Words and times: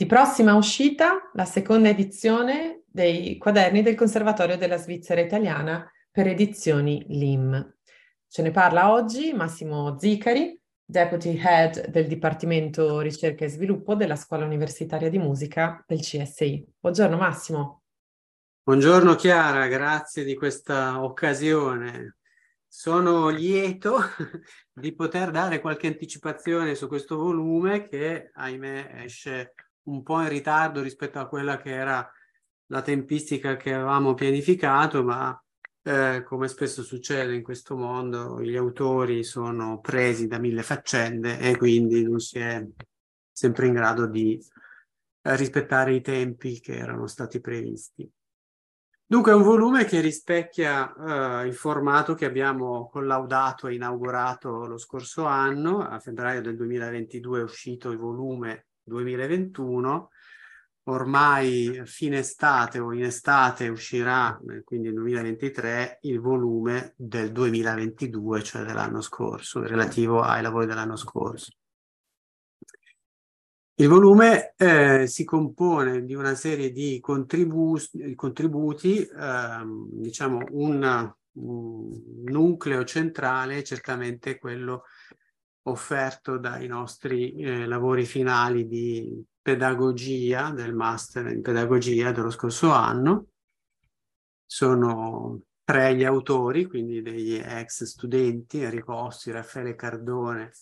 Di 0.00 0.06
prossima 0.06 0.54
uscita 0.54 1.30
la 1.34 1.44
seconda 1.44 1.90
edizione 1.90 2.84
dei 2.86 3.36
quaderni 3.36 3.82
del 3.82 3.94
Conservatorio 3.94 4.56
della 4.56 4.78
Svizzera 4.78 5.20
Italiana 5.20 5.86
per 6.10 6.26
edizioni 6.26 7.04
LIM. 7.08 7.76
Ce 8.26 8.40
ne 8.40 8.50
parla 8.50 8.92
oggi 8.92 9.34
Massimo 9.34 9.98
Zicari, 9.98 10.58
Deputy 10.82 11.38
Head 11.38 11.88
del 11.88 12.06
Dipartimento 12.06 13.00
Ricerca 13.00 13.44
e 13.44 13.50
Sviluppo 13.50 13.94
della 13.94 14.16
Scuola 14.16 14.46
Universitaria 14.46 15.10
di 15.10 15.18
Musica 15.18 15.84
del 15.86 16.00
CSI. 16.00 16.66
Buongiorno 16.80 17.18
Massimo. 17.18 17.82
Buongiorno 18.62 19.14
Chiara, 19.16 19.66
grazie 19.66 20.24
di 20.24 20.34
questa 20.34 21.04
occasione. 21.04 22.16
Sono 22.66 23.28
lieto 23.28 23.98
di 24.72 24.94
poter 24.94 25.30
dare 25.30 25.60
qualche 25.60 25.88
anticipazione 25.88 26.74
su 26.74 26.88
questo 26.88 27.18
volume 27.18 27.86
che, 27.86 28.30
ahimè, 28.32 29.02
esce 29.04 29.52
un 29.84 30.02
po' 30.02 30.20
in 30.20 30.28
ritardo 30.28 30.82
rispetto 30.82 31.18
a 31.18 31.26
quella 31.26 31.56
che 31.58 31.70
era 31.70 32.10
la 32.66 32.82
tempistica 32.82 33.56
che 33.56 33.72
avevamo 33.72 34.14
pianificato, 34.14 35.02
ma 35.02 35.42
eh, 35.82 36.22
come 36.24 36.48
spesso 36.48 36.82
succede 36.82 37.34
in 37.34 37.42
questo 37.42 37.76
mondo, 37.76 38.40
gli 38.40 38.56
autori 38.56 39.24
sono 39.24 39.80
presi 39.80 40.26
da 40.26 40.38
mille 40.38 40.62
faccende 40.62 41.38
e 41.38 41.56
quindi 41.56 42.02
non 42.02 42.20
si 42.20 42.38
è 42.38 42.64
sempre 43.32 43.66
in 43.66 43.72
grado 43.72 44.06
di 44.06 44.38
eh, 45.22 45.36
rispettare 45.36 45.94
i 45.94 46.00
tempi 46.00 46.60
che 46.60 46.76
erano 46.76 47.06
stati 47.06 47.40
previsti. 47.40 48.08
Dunque 49.10 49.32
è 49.32 49.34
un 49.34 49.42
volume 49.42 49.86
che 49.86 50.00
rispecchia 50.00 51.42
eh, 51.42 51.46
il 51.48 51.54
formato 51.54 52.14
che 52.14 52.26
abbiamo 52.26 52.88
collaudato 52.88 53.66
e 53.66 53.74
inaugurato 53.74 54.66
lo 54.66 54.78
scorso 54.78 55.24
anno. 55.24 55.80
A 55.80 55.98
febbraio 55.98 56.40
del 56.40 56.54
2022 56.54 57.40
è 57.40 57.42
uscito 57.42 57.90
il 57.90 57.98
volume 57.98 58.66
2021, 58.90 60.10
ormai 60.84 61.82
fine 61.84 62.18
estate 62.18 62.78
o 62.80 62.92
in 62.92 63.04
estate 63.04 63.68
uscirà, 63.68 64.38
eh, 64.48 64.62
quindi 64.64 64.88
nel 64.88 64.96
2023, 64.96 65.98
il 66.02 66.20
volume 66.20 66.94
del 66.96 67.30
2022, 67.32 68.42
cioè 68.42 68.64
dell'anno 68.64 69.00
scorso, 69.00 69.62
relativo 69.62 70.20
ai 70.20 70.42
lavori 70.42 70.66
dell'anno 70.66 70.96
scorso. 70.96 71.52
Il 73.74 73.88
volume 73.88 74.52
eh, 74.58 75.06
si 75.06 75.24
compone 75.24 76.04
di 76.04 76.14
una 76.14 76.34
serie 76.34 76.70
di 76.70 77.00
contribu 77.00 77.78
contributi, 78.14 78.98
eh, 78.98 79.64
diciamo 79.90 80.44
un, 80.50 81.14
un, 81.32 82.02
nucleo 82.26 82.84
centrale, 82.84 83.64
certamente 83.64 84.38
quello 84.38 84.82
offerto 85.64 86.38
dai 86.38 86.66
nostri 86.66 87.34
eh, 87.34 87.66
lavori 87.66 88.04
finali 88.04 88.66
di 88.66 89.22
pedagogia, 89.40 90.50
del 90.50 90.74
master 90.74 91.26
in 91.28 91.42
pedagogia 91.42 92.12
dello 92.12 92.30
scorso 92.30 92.70
anno. 92.70 93.26
Sono 94.46 95.42
tre 95.64 95.94
gli 95.94 96.04
autori, 96.04 96.66
quindi 96.66 97.02
degli 97.02 97.34
ex 97.34 97.84
studenti, 97.84 98.60
Enrico 98.60 98.94
Ossi, 98.94 99.30
Raffaele 99.30 99.74
Cardone 99.74 100.52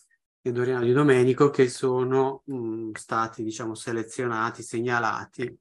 e 0.40 0.52
Doriano 0.52 0.84
Di 0.84 0.92
Domenico, 0.92 1.50
che 1.50 1.68
sono 1.68 2.42
mh, 2.44 2.56
mm, 2.56 2.90
stati, 2.92 3.42
diciamo, 3.42 3.74
selezionati, 3.74 4.62
segnalati 4.62 5.58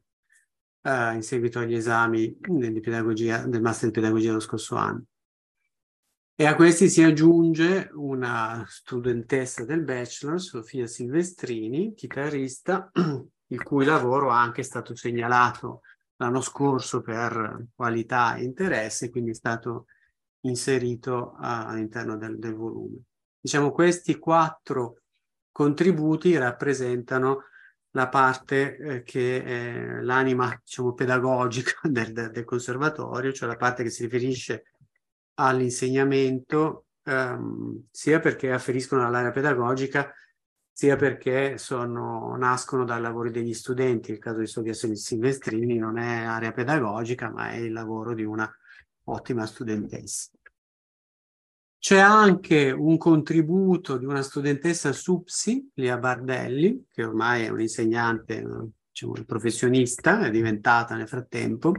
eh, 0.81 1.13
in 1.13 1.21
seguito 1.21 1.59
agli 1.59 1.75
esami 1.75 2.37
di 2.39 2.79
pedagogia, 2.79 3.45
del 3.45 3.61
master 3.61 3.89
di 3.89 3.99
pedagogia 3.99 4.27
dello 4.27 4.39
scorso 4.39 4.75
anno. 4.75 5.03
E 6.39 6.45
a 6.45 6.53
questi 6.53 6.87
si 6.87 7.01
aggiunge 7.01 7.89
una 7.93 8.63
studentessa 8.67 9.65
del 9.65 9.81
bachelor, 9.81 10.39
Sofia 10.39 10.85
Silvestrini, 10.85 11.95
chitarrista, 11.95 12.91
il 13.47 13.63
cui 13.63 13.85
lavoro 13.85 14.29
è 14.29 14.33
anche 14.33 14.61
stato 14.61 14.95
segnalato 14.95 15.81
l'anno 16.17 16.41
scorso 16.41 17.01
per 17.01 17.69
qualità 17.73 18.35
e 18.35 18.43
interesse, 18.43 19.09
quindi 19.09 19.31
è 19.31 19.33
stato 19.33 19.87
inserito 20.41 21.33
all'interno 21.39 22.17
del, 22.17 22.37
del 22.37 22.53
volume. 22.53 22.99
Diciamo, 23.39 23.71
questi 23.71 24.19
quattro 24.19 25.01
contributi 25.51 26.37
rappresentano 26.37 27.45
la 27.95 28.09
parte 28.09 28.77
eh, 28.77 29.01
che 29.01 29.43
è 29.43 30.01
l'anima 30.01 30.55
diciamo, 30.63 30.93
pedagogica 30.93 31.79
del, 31.89 32.13
del 32.13 32.45
conservatorio, 32.45 33.33
cioè 33.33 33.49
la 33.49 33.57
parte 33.57 33.81
che 33.81 33.89
si 33.89 34.03
riferisce 34.03 34.65
all'insegnamento, 35.39 36.85
ehm, 37.03 37.87
sia 37.91 38.19
perché 38.19 38.51
afferiscono 38.51 39.05
all'area 39.05 39.31
pedagogica, 39.31 40.13
sia 40.71 40.95
perché 40.95 41.57
sono, 41.57 42.35
nascono 42.37 42.85
dai 42.85 43.01
lavori 43.01 43.31
degli 43.31 43.53
studenti. 43.53 44.11
Il 44.11 44.19
caso 44.19 44.39
di 44.39 44.47
Sofia 44.47 44.73
Silvestrini 44.73 45.77
non 45.77 45.97
è 45.97 46.23
area 46.23 46.51
pedagogica, 46.51 47.31
ma 47.31 47.49
è 47.49 47.55
il 47.55 47.71
lavoro 47.71 48.13
di 48.13 48.23
una 48.23 48.51
ottima 49.05 49.45
studentessa. 49.45 50.29
C'è 51.79 51.99
anche 51.99 52.71
un 52.71 52.97
contributo 52.97 53.97
di 53.97 54.05
una 54.05 54.21
studentessa 54.21 54.91
SUPSI, 54.91 55.71
Lia 55.75 55.97
Bardelli, 55.97 56.85
che 56.91 57.03
ormai 57.03 57.45
è 57.45 57.49
un'insegnante, 57.49 58.45
diciamo, 58.89 59.13
professionista, 59.25 60.25
è 60.25 60.29
diventata 60.29 60.95
nel 60.95 61.07
frattempo, 61.07 61.73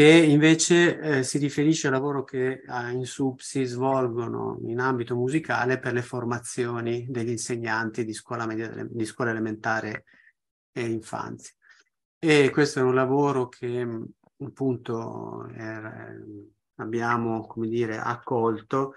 che 0.00 0.16
invece 0.16 0.98
eh, 0.98 1.22
si 1.22 1.36
riferisce 1.36 1.88
al 1.88 1.92
lavoro 1.92 2.24
che 2.24 2.62
eh, 2.66 2.90
in 2.90 3.04
SUP 3.04 3.40
si 3.40 3.64
svolgono 3.64 4.58
in 4.62 4.78
ambito 4.78 5.14
musicale 5.14 5.78
per 5.78 5.92
le 5.92 6.00
formazioni 6.00 7.06
degli 7.10 7.28
insegnanti 7.28 8.06
di 8.06 8.14
scuola, 8.14 8.46
media, 8.46 8.70
di 8.88 9.04
scuola 9.04 9.32
elementare 9.32 10.04
e 10.72 10.86
infanzia. 10.86 11.54
E 12.18 12.48
questo 12.48 12.78
è 12.78 12.82
un 12.82 12.94
lavoro 12.94 13.48
che 13.48 13.86
appunto 14.42 15.46
è, 15.48 15.78
abbiamo, 16.76 17.46
come 17.46 17.68
dire, 17.68 17.98
accolto, 17.98 18.94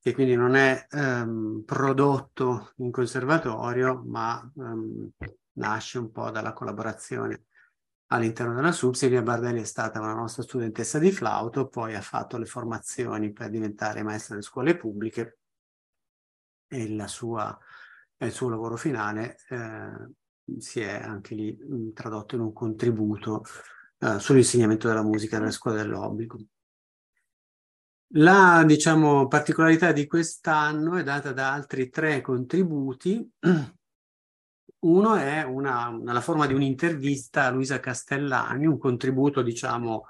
che 0.00 0.14
quindi 0.14 0.36
non 0.36 0.54
è 0.54 0.86
ehm, 0.88 1.64
prodotto 1.66 2.72
in 2.76 2.90
conservatorio, 2.90 4.02
ma 4.06 4.40
ehm, 4.56 5.10
nasce 5.58 5.98
un 5.98 6.10
po' 6.10 6.30
dalla 6.30 6.54
collaborazione 6.54 7.44
all'interno 8.08 8.54
della 8.54 8.72
SUB. 8.72 8.94
Silvia 8.94 9.22
Bardelli 9.22 9.60
è 9.60 9.64
stata 9.64 10.00
una 10.00 10.14
nostra 10.14 10.42
studentessa 10.42 10.98
di 10.98 11.10
flauto, 11.10 11.68
poi 11.68 11.94
ha 11.94 12.00
fatto 12.00 12.36
le 12.38 12.46
formazioni 12.46 13.32
per 13.32 13.50
diventare 13.50 14.02
maestra 14.02 14.34
delle 14.34 14.46
scuole 14.46 14.76
pubbliche 14.76 15.38
e 16.68 17.08
sua, 17.08 17.58
il 18.18 18.32
suo 18.32 18.48
lavoro 18.48 18.76
finale 18.76 19.36
eh, 19.48 20.58
si 20.58 20.80
è 20.80 21.00
anche 21.02 21.34
lì 21.34 21.56
mh, 21.56 21.92
tradotto 21.92 22.34
in 22.34 22.40
un 22.42 22.52
contributo 22.52 23.44
eh, 23.98 24.18
sull'insegnamento 24.18 24.88
della 24.88 25.02
musica 25.02 25.38
nelle 25.38 25.52
scuole 25.52 25.76
dell'obbligo. 25.76 26.38
La 28.10 28.62
diciamo, 28.64 29.26
particolarità 29.26 29.90
di 29.92 30.06
quest'anno 30.06 30.96
è 30.96 31.02
data 31.02 31.32
da 31.32 31.52
altri 31.52 31.88
tre 31.88 32.20
contributi 32.20 33.28
uno 34.86 35.16
è 35.16 35.42
una, 35.42 35.90
nella 35.90 36.20
forma 36.20 36.46
di 36.46 36.54
un'intervista 36.54 37.46
a 37.46 37.50
Luisa 37.50 37.80
Castellani, 37.80 38.66
un 38.66 38.78
contributo, 38.78 39.42
diciamo, 39.42 40.06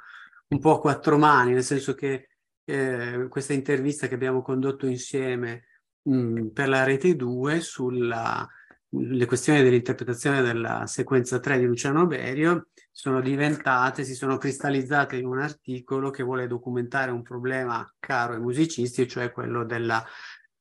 un 0.49 0.59
po' 0.59 0.75
a 0.77 0.81
quattro 0.81 1.19
mani, 1.19 1.53
nel 1.53 1.65
senso 1.65 1.95
che 1.95 2.29
eh, 2.65 3.27
questa 3.29 3.53
intervista 3.53 4.07
che 4.07 4.15
abbiamo 4.15 4.43
condotto 4.43 4.87
insieme 4.87 5.65
mh, 6.03 6.49
per 6.49 6.69
la 6.69 6.85
Rete 6.85 7.17
2 7.17 7.61
sulle 7.61 9.27
questioni 9.27 9.63
dell'interpretazione 9.63 10.43
della 10.43 10.87
sequenza 10.87 11.39
3 11.41 11.59
di 11.59 11.65
Luciano 11.65 12.07
Berio 12.07 12.69
sono 12.91 13.21
diventate, 13.21 14.05
si 14.05 14.15
sono 14.15 14.39
cristallizzate 14.39 15.17
in 15.17 15.27
un 15.27 15.39
articolo 15.39 16.11
che 16.11 16.23
vuole 16.23 16.47
documentare 16.47 17.11
un 17.11 17.23
problema 17.23 17.87
caro 17.99 18.35
ai 18.35 18.41
musicisti, 18.41 19.07
cioè 19.07 19.33
quello 19.33 19.65
della 19.65 20.03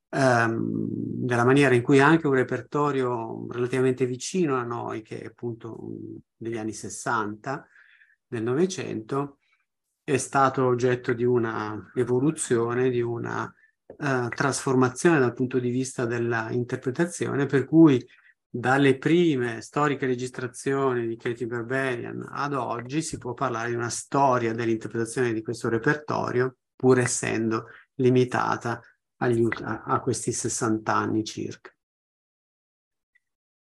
ehm, 0.09 0.87
della 1.25 1.45
maniera 1.45 1.75
in 1.75 1.81
cui 1.81 1.99
anche 1.99 2.27
un 2.27 2.33
repertorio 2.33 3.47
relativamente 3.49 4.05
vicino 4.05 4.55
a 4.55 4.63
noi, 4.63 5.01
che 5.01 5.19
è 5.19 5.25
appunto 5.25 5.77
degli 6.35 6.57
anni 6.57 6.73
60 6.73 7.67
del 8.27 8.43
Novecento, 8.43 9.39
è 10.03 10.17
stato 10.17 10.65
oggetto 10.65 11.13
di 11.13 11.23
una 11.23 11.91
evoluzione, 11.95 12.91
di 12.91 13.01
una 13.01 13.51
uh, 13.85 14.27
trasformazione 14.29 15.19
dal 15.19 15.33
punto 15.33 15.57
di 15.57 15.71
vista 15.71 16.05
dell'interpretazione, 16.05 17.47
per 17.47 17.65
cui 17.65 18.05
dalle 18.47 18.97
prime 18.97 19.61
storiche 19.61 20.05
registrazioni 20.05 21.07
di 21.07 21.17
Katie 21.17 21.47
Berberian 21.47 22.25
ad 22.31 22.53
oggi 22.53 23.01
si 23.01 23.17
può 23.17 23.33
parlare 23.33 23.69
di 23.69 23.75
una 23.75 23.89
storia 23.89 24.53
dell'interpretazione 24.53 25.33
di 25.33 25.41
questo 25.41 25.69
repertorio, 25.69 26.57
pur 26.75 26.99
essendo 26.99 27.65
limitata 27.95 28.79
aiuta 29.17 29.83
a 29.83 29.99
questi 29.99 30.31
60 30.31 30.93
anni 30.93 31.23
circa. 31.23 31.71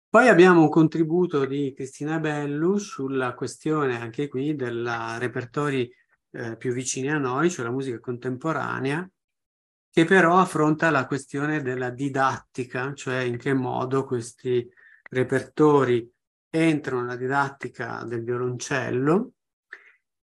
Poi 0.08 0.28
abbiamo 0.28 0.60
un 0.60 0.68
contributo 0.68 1.46
di 1.46 1.72
Cristina 1.74 2.18
Bellu 2.18 2.76
sulla 2.76 3.32
questione 3.32 3.98
anche 3.98 4.28
qui 4.28 4.54
dei 4.54 4.84
repertori 5.18 5.90
eh, 6.32 6.56
più 6.56 6.72
vicini 6.72 7.10
a 7.10 7.16
noi, 7.16 7.50
cioè 7.50 7.64
la 7.64 7.70
musica 7.70 7.98
contemporanea, 7.98 9.08
che 9.90 10.04
però 10.04 10.38
affronta 10.38 10.90
la 10.90 11.06
questione 11.06 11.62
della 11.62 11.90
didattica, 11.90 12.92
cioè 12.92 13.20
in 13.20 13.38
che 13.38 13.54
modo 13.54 14.04
questi 14.04 14.70
repertori 15.10 16.10
entrano 16.50 17.00
nella 17.00 17.16
didattica 17.16 18.04
del 18.04 18.22
violoncello 18.22 19.32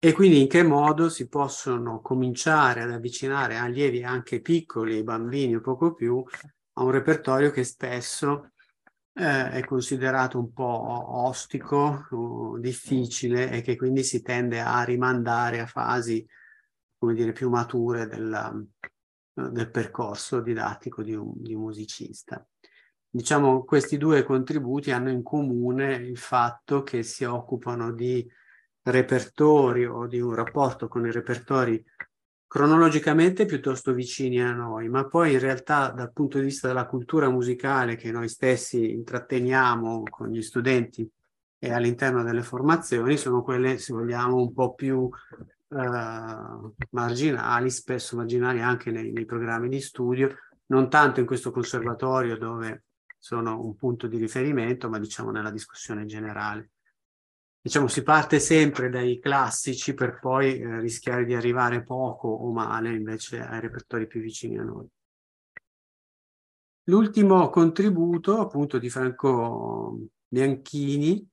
e 0.02 0.12
quindi 0.12 0.40
in 0.40 0.48
che 0.48 0.62
modo 0.62 1.10
si 1.10 1.28
possono 1.28 2.00
cominciare 2.00 2.80
ad 2.80 2.90
avvicinare 2.90 3.56
allievi 3.56 4.02
anche 4.02 4.40
piccoli, 4.40 5.04
bambini 5.04 5.56
o 5.56 5.60
poco 5.60 5.92
più, 5.92 6.24
a 6.72 6.82
un 6.82 6.90
repertorio 6.90 7.50
che 7.50 7.64
spesso 7.64 8.52
eh, 9.12 9.50
è 9.50 9.62
considerato 9.62 10.38
un 10.38 10.54
po' 10.54 11.18
ostico, 11.26 12.56
difficile 12.58 13.50
e 13.50 13.60
che 13.60 13.76
quindi 13.76 14.02
si 14.02 14.22
tende 14.22 14.60
a 14.60 14.82
rimandare 14.84 15.60
a 15.60 15.66
fasi, 15.66 16.26
come 16.96 17.12
dire, 17.12 17.32
più 17.32 17.50
mature 17.50 18.06
della, 18.06 18.58
del 19.34 19.70
percorso 19.70 20.40
didattico 20.40 21.02
di 21.02 21.14
un, 21.14 21.32
di 21.34 21.52
un 21.52 21.60
musicista. 21.60 22.42
Diciamo, 23.06 23.64
questi 23.64 23.98
due 23.98 24.22
contributi 24.22 24.92
hanno 24.92 25.10
in 25.10 25.22
comune 25.22 25.92
il 25.96 26.16
fatto 26.16 26.82
che 26.82 27.02
si 27.02 27.24
occupano 27.24 27.92
di 27.92 28.26
repertori 28.82 29.84
o 29.84 30.06
di 30.06 30.20
un 30.20 30.34
rapporto 30.34 30.88
con 30.88 31.06
i 31.06 31.12
repertori 31.12 31.84
cronologicamente 32.46 33.46
piuttosto 33.46 33.92
vicini 33.92 34.42
a 34.42 34.52
noi, 34.52 34.88
ma 34.88 35.06
poi 35.06 35.34
in 35.34 35.38
realtà 35.38 35.90
dal 35.90 36.12
punto 36.12 36.38
di 36.38 36.44
vista 36.46 36.66
della 36.66 36.86
cultura 36.86 37.30
musicale 37.30 37.94
che 37.94 38.10
noi 38.10 38.28
stessi 38.28 38.90
intratteniamo 38.90 40.02
con 40.10 40.30
gli 40.30 40.42
studenti 40.42 41.08
e 41.58 41.72
all'interno 41.72 42.24
delle 42.24 42.42
formazioni 42.42 43.16
sono 43.16 43.42
quelle, 43.42 43.78
se 43.78 43.92
vogliamo, 43.92 44.34
un 44.34 44.52
po' 44.52 44.74
più 44.74 45.08
eh, 45.68 46.80
marginali, 46.90 47.70
spesso 47.70 48.16
marginali 48.16 48.60
anche 48.60 48.90
nei, 48.90 49.12
nei 49.12 49.26
programmi 49.26 49.68
di 49.68 49.80
studio, 49.80 50.34
non 50.66 50.88
tanto 50.88 51.20
in 51.20 51.26
questo 51.26 51.52
conservatorio 51.52 52.36
dove 52.36 52.84
sono 53.16 53.62
un 53.62 53.76
punto 53.76 54.08
di 54.08 54.16
riferimento, 54.16 54.88
ma 54.88 54.98
diciamo 54.98 55.30
nella 55.30 55.50
discussione 55.52 56.04
generale 56.04 56.70
diciamo, 57.60 57.88
si 57.88 58.02
parte 58.02 58.38
sempre 58.40 58.88
dai 58.88 59.18
classici 59.18 59.94
per 59.94 60.18
poi 60.18 60.58
eh, 60.58 60.80
rischiare 60.80 61.24
di 61.24 61.34
arrivare 61.34 61.82
poco 61.82 62.28
o 62.28 62.52
male 62.52 62.92
invece 62.92 63.40
ai 63.40 63.60
repertori 63.60 64.06
più 64.06 64.20
vicini 64.20 64.58
a 64.58 64.62
noi. 64.62 64.86
L'ultimo 66.84 67.50
contributo 67.50 68.40
appunto 68.40 68.78
di 68.78 68.88
Franco 68.88 69.98
Bianchini 70.26 71.28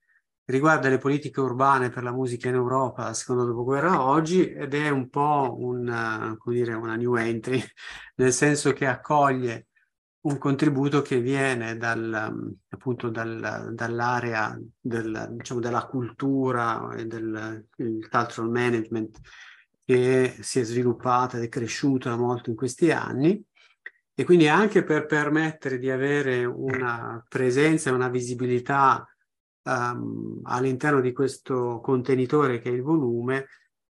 riguarda 0.46 0.88
le 0.90 0.98
politiche 0.98 1.40
urbane 1.40 1.90
per 1.90 2.04
la 2.04 2.12
musica 2.12 2.48
in 2.48 2.56
Europa 2.56 3.06
la 3.06 3.14
seconda 3.14 3.44
dopoguerra 3.44 4.02
oggi 4.04 4.50
ed 4.50 4.74
è 4.74 4.90
un 4.90 5.10
po' 5.10 5.56
un, 5.58 6.36
come 6.38 6.56
dire, 6.56 6.74
una 6.74 6.96
new 6.96 7.16
entry, 7.16 7.62
nel 8.16 8.34
senso 8.34 8.72
che 8.74 8.86
accoglie 8.86 9.67
un 10.28 10.38
contributo 10.38 11.02
che 11.02 11.22
viene 11.22 11.78
dal, 11.78 12.58
appunto 12.70 13.10
dal, 13.10 13.72
dall'area 13.74 14.60
del, 14.80 15.30
diciamo, 15.32 15.62
della 15.62 15.86
cultura 15.86 16.94
e 16.96 17.06
del 17.06 17.68
cultural 18.10 18.50
management 18.50 19.20
che 19.86 20.36
si 20.42 20.60
è 20.60 20.64
sviluppata 20.64 21.38
ed 21.38 21.44
è 21.44 21.50
cresciuta 21.50 22.16
molto 22.18 22.50
in 22.50 22.58
questi 22.58 22.92
anni. 22.92 23.42
E 24.14 24.24
quindi 24.26 24.50
anche 24.50 24.84
per 24.84 25.06
permettere 25.06 25.78
di 25.78 25.90
avere 25.90 26.44
una 26.44 27.24
presenza 27.30 27.90
e 27.90 27.94
una 27.94 28.10
visibilità 28.10 29.08
um, 29.64 30.42
all'interno 30.44 31.00
di 31.00 31.14
questo 31.14 31.80
contenitore 31.82 32.60
che 32.60 32.70
è 32.70 32.74
il 32.74 32.82
volume, 32.82 33.48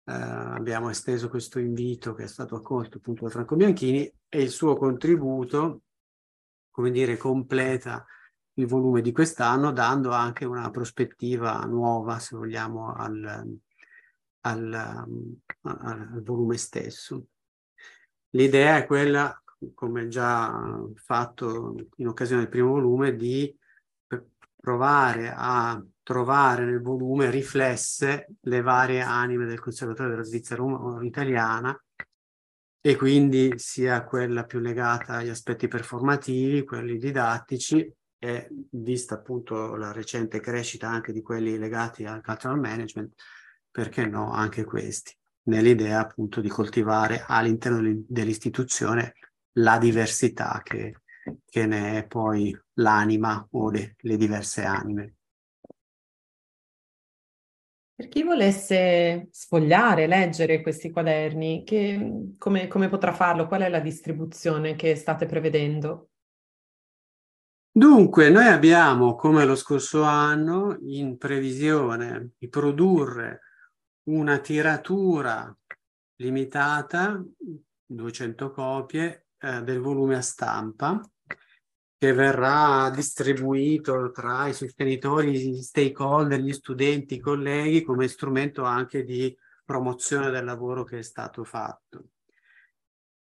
Uh, 0.07 0.53
abbiamo 0.55 0.89
esteso 0.89 1.27
questo 1.27 1.59
invito 1.59 2.13
che 2.13 2.23
è 2.23 2.27
stato 2.27 2.55
accolto 2.55 2.95
appunto 2.95 3.25
da 3.25 3.29
Franco 3.29 3.57
Bianchini 3.57 4.09
e 4.29 4.41
il 4.41 4.51
suo 4.51 4.77
contributo 4.77 5.81
come 6.77 6.91
dire, 6.91 7.17
completa 7.17 8.05
il 8.59 8.67
volume 8.67 9.01
di 9.01 9.11
quest'anno, 9.11 9.71
dando 9.71 10.11
anche 10.11 10.45
una 10.45 10.69
prospettiva 10.69 11.61
nuova, 11.61 12.19
se 12.19 12.35
vogliamo, 12.35 12.93
al, 12.93 13.59
al, 14.41 15.07
al 15.61 16.21
volume 16.23 16.55
stesso. 16.57 17.29
L'idea 18.35 18.77
è 18.77 18.85
quella, 18.85 19.41
come 19.73 20.07
già 20.07 20.79
fatto 20.93 21.75
in 21.95 22.09
occasione 22.09 22.41
del 22.41 22.51
primo 22.51 22.73
volume, 22.73 23.15
di 23.15 23.57
provare 24.55 25.33
a 25.35 25.83
trovare 26.03 26.63
nel 26.63 26.83
volume 26.83 27.31
riflesse 27.31 28.27
le 28.41 28.61
varie 28.61 29.01
anime 29.01 29.47
del 29.47 29.59
Conservatorio 29.59 30.11
della 30.11 30.23
Svizzera 30.23 30.63
italiana 31.01 31.75
e 32.81 32.95
quindi 32.95 33.53
sia 33.57 34.03
quella 34.03 34.45
più 34.45 34.59
legata 34.59 35.15
agli 35.15 35.29
aspetti 35.29 35.67
performativi, 35.67 36.63
quelli 36.63 36.97
didattici 36.97 37.91
e 38.19 38.49
vista 38.71 39.15
appunto 39.15 39.75
la 39.75 39.91
recente 39.91 40.39
crescita 40.39 40.89
anche 40.89 41.11
di 41.11 41.21
quelli 41.21 41.57
legati 41.57 42.05
al 42.05 42.23
cultural 42.23 42.59
management, 42.59 43.13
perché 43.69 44.05
no 44.05 44.31
anche 44.31 44.63
questi, 44.63 45.15
nell'idea 45.43 45.99
appunto 45.99 46.41
di 46.41 46.49
coltivare 46.49 47.23
all'interno 47.27 48.03
dell'istituzione 48.07 49.13
la 49.53 49.77
diversità 49.77 50.61
che, 50.63 51.01
che 51.45 51.65
ne 51.65 51.99
è 51.99 52.07
poi 52.07 52.57
l'anima 52.75 53.45
o 53.51 53.69
le, 53.69 53.95
le 53.99 54.17
diverse 54.17 54.63
anime. 54.63 55.16
Per 57.97 58.09
chi 58.09 58.21
volesse 58.21 59.27
sfogliare, 59.31 60.05
leggere 60.05 60.61
questi 60.61 60.91
quaderni, 60.91 61.63
che, 61.63 62.35
come, 62.37 62.67
come 62.67 62.89
potrà 62.89 63.11
farlo? 63.11 63.47
Qual 63.47 63.61
è 63.61 63.69
la 63.69 63.79
distribuzione 63.79 64.75
che 64.75 64.95
state 64.95 65.25
prevedendo? 65.25 66.09
Dunque, 67.71 68.29
noi 68.29 68.45
abbiamo, 68.45 69.15
come 69.15 69.45
lo 69.45 69.55
scorso 69.55 70.03
anno, 70.03 70.77
in 70.81 71.17
previsione 71.17 72.33
di 72.37 72.47
produrre 72.49 73.41
una 74.09 74.37
tiratura 74.37 75.51
limitata, 76.17 77.19
200 77.83 78.51
copie, 78.51 79.25
eh, 79.39 79.63
del 79.63 79.79
volume 79.79 80.17
a 80.17 80.21
stampa, 80.21 81.01
che 81.99 82.13
verrà 82.13 82.91
distribuito 82.91 84.11
tra 84.11 84.47
i 84.47 84.53
sostenitori, 84.53 85.31
gli 85.31 85.61
stakeholder, 85.61 86.39
gli 86.39 86.53
studenti, 86.53 87.15
i 87.15 87.19
colleghi 87.19 87.81
come 87.81 88.07
strumento 88.07 88.63
anche 88.63 89.03
di 89.03 89.35
promozione 89.65 90.29
del 90.29 90.45
lavoro 90.45 90.83
che 90.83 90.99
è 90.99 91.01
stato 91.01 91.43
fatto. 91.43 92.09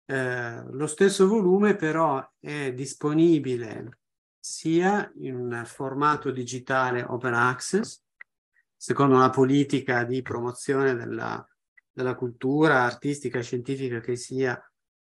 Eh, 0.06 0.62
lo 0.72 0.86
stesso 0.86 1.28
volume 1.28 1.76
però 1.76 2.26
è 2.40 2.72
disponibile 2.72 4.00
sia 4.38 5.10
in 5.20 5.62
formato 5.64 6.30
digitale 6.30 7.02
open 7.02 7.32
access, 7.32 8.02
secondo 8.76 9.14
una 9.14 9.30
politica 9.30 10.04
di 10.04 10.20
promozione 10.20 10.94
della, 10.94 11.46
della 11.90 12.14
cultura 12.16 12.82
artistica 12.82 13.38
e 13.38 13.42
scientifica 13.42 14.00
che 14.00 14.16
sia 14.16 14.60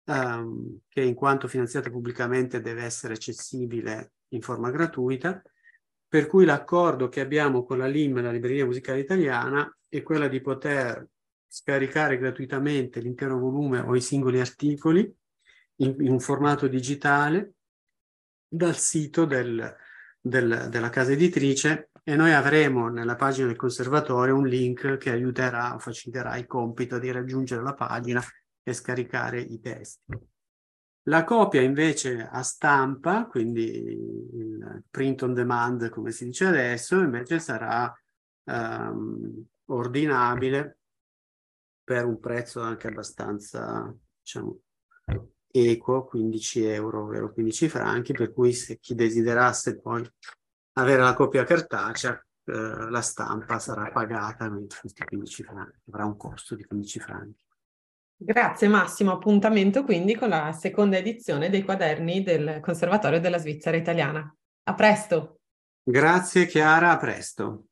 um, 0.09 0.79
che 0.89 1.01
in 1.01 1.13
quanto 1.13 1.47
finanziata 1.47 1.89
pubblicamente 1.89 2.61
deve 2.61 2.83
essere 2.83 3.13
accessibile 3.13 4.13
in 4.29 4.41
forma 4.41 4.71
gratuita, 4.71 5.41
per 6.07 6.25
cui 6.25 6.45
l'accordo 6.45 7.07
che 7.07 7.21
abbiamo 7.21 7.63
con 7.63 7.77
la 7.77 7.87
LIM, 7.87 8.21
la 8.21 8.31
Libreria 8.31 8.65
Musicale 8.65 8.99
Italiana, 8.99 9.71
è 9.87 10.01
quella 10.01 10.27
di 10.27 10.41
poter 10.41 11.07
scaricare 11.47 12.17
gratuitamente 12.17 12.99
l'intero 12.99 13.37
volume 13.37 13.79
o 13.79 13.95
i 13.95 14.01
singoli 14.01 14.39
articoli 14.39 15.01
in, 15.77 15.95
in 15.99 16.11
un 16.11 16.19
formato 16.19 16.67
digitale 16.67 17.53
dal 18.47 18.75
sito 18.75 19.25
del, 19.25 19.75
del, 20.19 20.67
della 20.69 20.89
casa 20.89 21.11
editrice 21.11 21.89
e 22.03 22.15
noi 22.15 22.33
avremo 22.33 22.87
nella 22.87 23.15
pagina 23.15 23.47
del 23.47 23.55
conservatorio 23.55 24.35
un 24.35 24.47
link 24.47 24.97
che 24.97 25.11
aiuterà 25.11 25.75
o 25.75 25.79
faciliterà 25.79 26.37
il 26.37 26.47
compito 26.47 26.97
di 26.97 27.11
raggiungere 27.11 27.61
la 27.61 27.73
pagina 27.73 28.23
e 28.63 28.73
scaricare 28.73 29.39
i 29.39 29.59
testi. 29.59 30.17
La 31.03 31.23
copia 31.23 31.61
invece 31.61 32.27
a 32.27 32.43
stampa, 32.43 33.25
quindi 33.25 33.63
il 33.63 34.83
print 34.89 35.23
on 35.23 35.33
demand 35.33 35.89
come 35.89 36.11
si 36.11 36.25
dice 36.25 36.45
adesso, 36.45 36.99
invece 36.99 37.39
sarà 37.39 37.91
um, 38.43 39.43
ordinabile 39.65 40.77
per 41.83 42.05
un 42.05 42.19
prezzo 42.19 42.61
anche 42.61 42.87
abbastanza 42.87 43.91
diciamo, 44.21 44.59
equo, 45.51 46.05
15 46.05 46.65
euro, 46.65 47.03
ovvero 47.03 47.33
15 47.33 47.69
franchi, 47.69 48.13
per 48.13 48.31
cui 48.31 48.53
se 48.53 48.77
chi 48.77 48.93
desiderasse 48.93 49.79
poi 49.79 50.07
avere 50.73 51.01
la 51.01 51.13
copia 51.13 51.43
cartacea, 51.43 52.13
eh, 52.45 52.89
la 52.89 53.01
stampa 53.01 53.57
sarà 53.57 53.91
pagata 53.91 54.49
questi 54.49 55.03
15 55.03 55.43
franchi, 55.43 55.79
avrà 55.87 56.05
un 56.05 56.17
costo 56.17 56.55
di 56.55 56.65
15 56.65 56.99
franchi. 56.99 57.43
Grazie 58.21 58.67
Massimo, 58.67 59.13
appuntamento 59.13 59.85
quindi 59.85 60.13
con 60.13 60.27
la 60.27 60.51
seconda 60.51 60.97
edizione 60.97 61.49
dei 61.49 61.63
quaderni 61.63 62.21
del 62.21 62.59
Conservatorio 62.59 63.21
della 63.21 63.37
Svizzera 63.37 63.77
Italiana. 63.77 64.35
A 64.63 64.73
presto! 64.73 65.39
Grazie 65.81 66.45
Chiara, 66.45 66.91
a 66.91 66.97
presto. 66.97 67.68